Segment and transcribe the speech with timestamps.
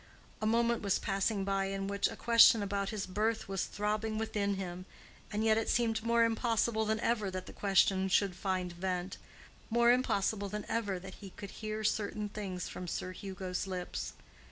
[0.41, 4.55] A moment was passing by in which a question about his birth was throbbing within
[4.55, 4.87] him,
[5.31, 10.49] and yet it seemed more impossible than ever that the question should find vent—more impossible
[10.49, 14.13] than ever that he could hear certain things from Sir Hugo's lips.